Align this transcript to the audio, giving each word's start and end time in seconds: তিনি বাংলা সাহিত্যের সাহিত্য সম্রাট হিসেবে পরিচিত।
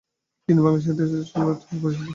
তিনি 0.49 0.59
বাংলা 0.63 0.79
সাহিত্যের 0.79 1.07
সাহিত্য 1.09 1.31
সম্রাট 1.31 1.57
হিসেবে 1.61 1.81
পরিচিত। 1.83 2.07